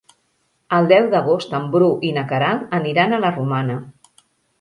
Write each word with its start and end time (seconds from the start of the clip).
El 0.77 0.87
deu 0.91 1.09
d'agost 1.15 1.53
en 1.59 1.67
Bru 1.75 1.89
i 2.09 2.11
na 2.15 2.23
Queralt 2.31 2.73
aniran 2.79 3.13
a 3.13 3.21
la 3.27 3.31
Romana. 3.37 3.77